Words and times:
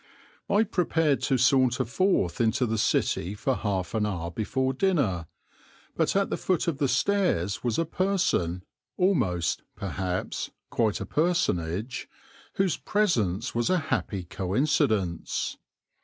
I 0.49 0.63
prepared 0.63 1.21
to 1.29 1.37
saunter 1.37 1.85
forth 1.85 2.41
into 2.41 2.65
the 2.65 2.79
city 2.79 3.35
for 3.35 3.53
half 3.55 3.93
an 3.93 4.07
hour 4.07 4.31
before 4.31 4.73
dinner; 4.73 5.27
but 5.95 6.15
at 6.15 6.31
the 6.31 6.37
foot 6.37 6.67
of 6.67 6.79
the 6.79 6.87
stairs 6.87 7.63
was 7.63 7.77
a 7.77 7.85
person, 7.85 8.63
almost, 8.97 9.61
perhaps, 9.75 10.49
quite 10.71 11.01
a 11.01 11.05
personage, 11.05 12.09
whose 12.55 12.77
presence 12.77 13.53
was 13.53 13.69
a 13.69 13.77
happy 13.93 14.23
coincidence. 14.23 15.57